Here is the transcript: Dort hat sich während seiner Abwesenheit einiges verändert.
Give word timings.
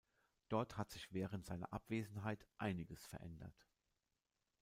Dort 0.49 0.77
hat 0.77 0.89
sich 0.89 1.13
während 1.13 1.45
seiner 1.45 1.71
Abwesenheit 1.71 2.43
einiges 2.57 3.05
verändert. 3.05 3.67